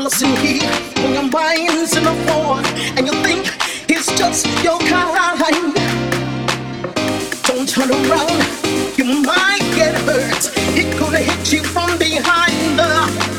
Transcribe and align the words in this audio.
all 0.00 0.06
I 0.06 0.10
when 1.02 1.12
your 1.12 1.22
mind's 1.22 1.30
buying 1.30 1.66
in 1.94 2.06
a 2.06 2.14
phone, 2.26 2.64
and 2.96 3.06
you 3.06 3.12
think 3.22 3.44
he's 3.86 4.06
just 4.16 4.46
your 4.64 4.78
kind. 4.78 5.74
Don't 7.44 7.68
turn 7.68 7.90
around, 7.90 8.96
you 8.96 9.04
might 9.22 9.60
get 9.74 9.94
hurt. 10.08 10.50
It 10.74 10.96
could 10.96 11.14
hit 11.18 11.52
you 11.52 11.62
from 11.62 11.98
behind. 11.98 12.78
The 12.78 13.29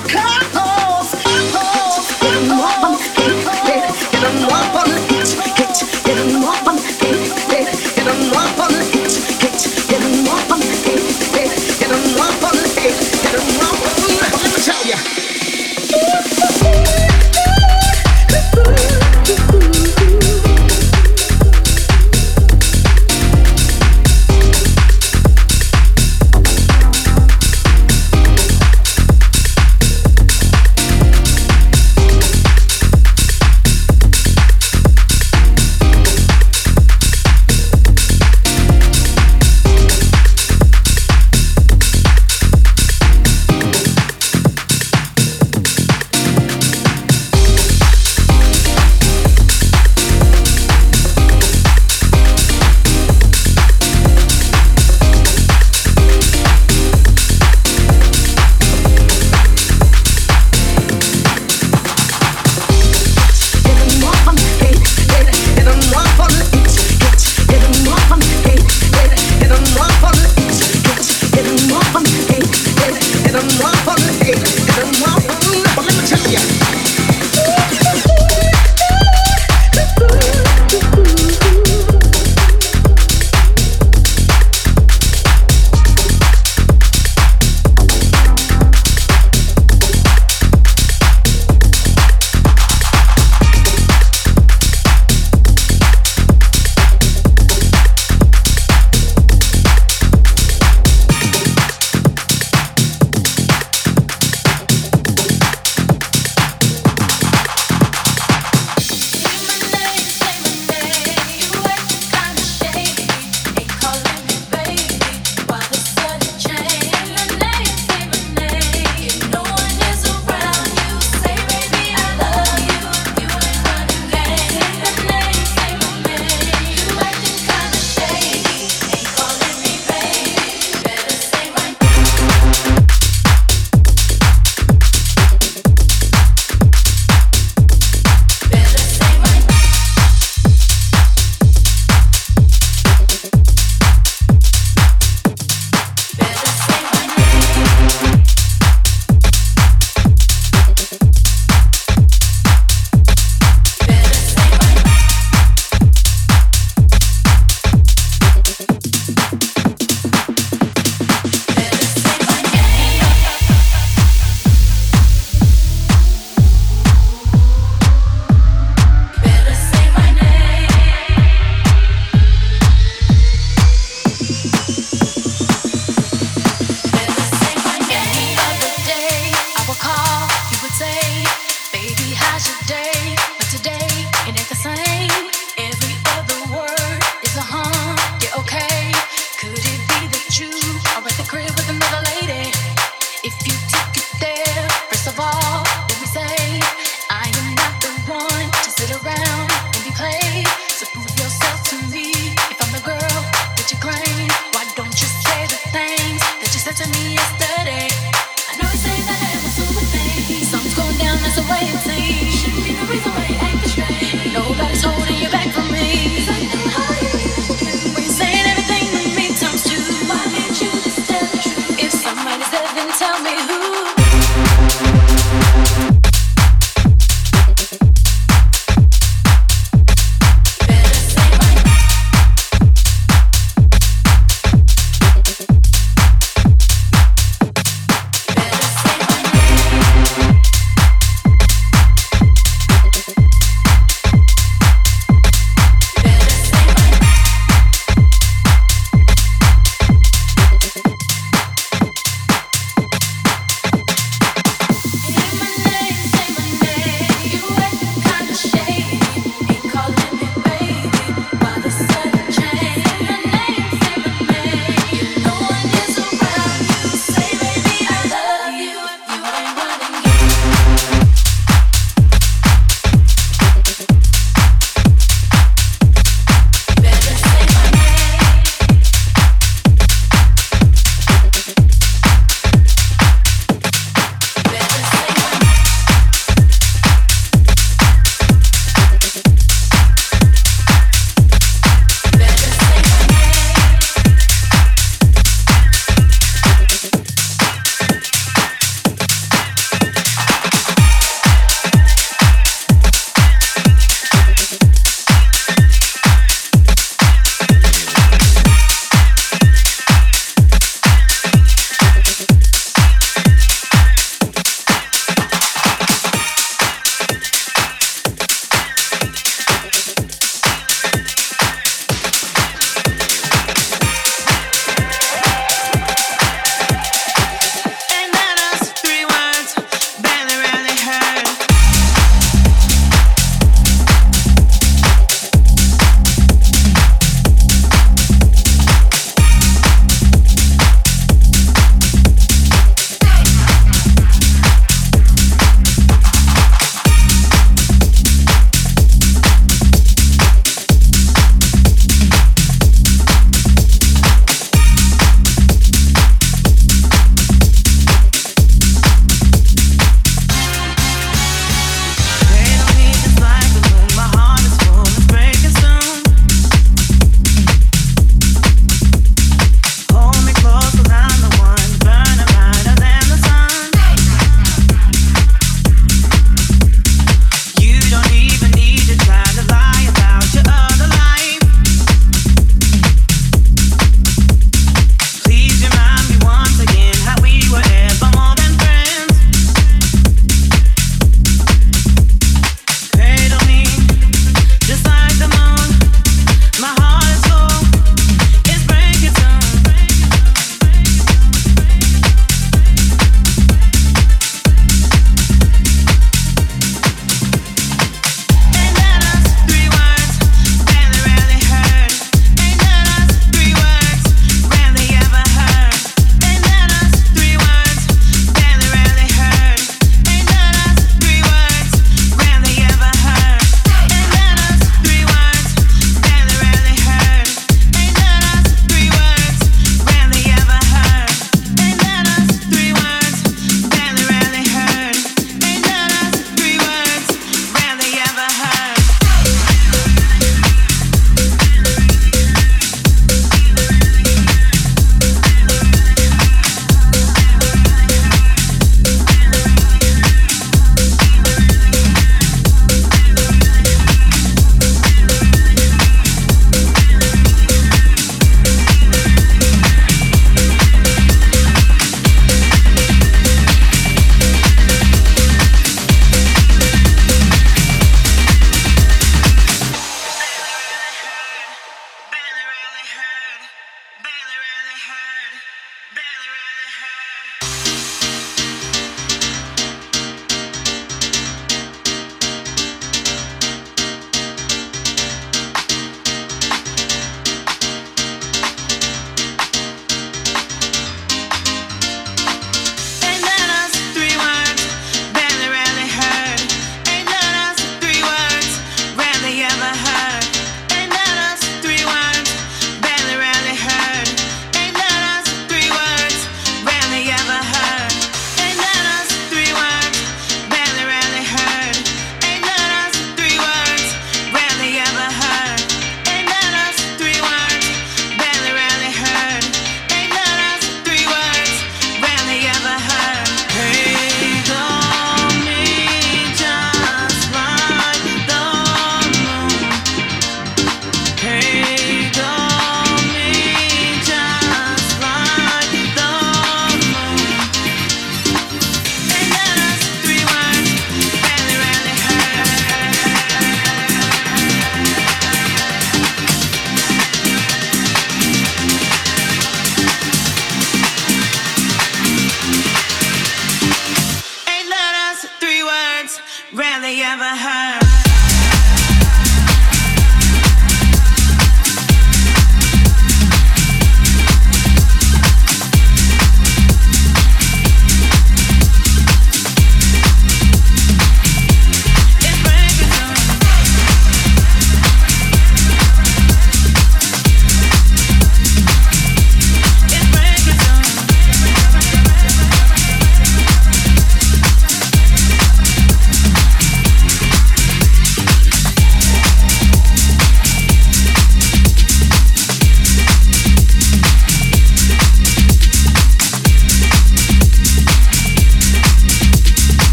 Why 203.79 204.65
don't 204.75 204.91
you 205.01 205.07
say 205.07 205.45
the 205.47 205.55
things 205.71 206.19
that 206.19 206.49
you 206.51 206.59
said 206.59 206.75
to 206.75 206.89
me 206.89 207.13
yesterday? 207.13 207.40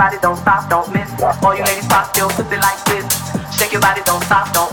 your 0.00 0.08
body, 0.08 0.18
don't 0.22 0.36
stop, 0.36 0.70
don't 0.70 0.92
miss. 0.94 1.10
All 1.44 1.54
you 1.54 1.62
ladies 1.62 1.86
pop, 1.86 2.08
still 2.14 2.30
put 2.30 2.46
it 2.46 2.60
like 2.60 2.80
this. 2.86 3.04
Shake 3.52 3.72
your 3.72 3.82
body, 3.82 4.00
don't 4.06 4.24
stop, 4.24 4.50
don't 4.54 4.69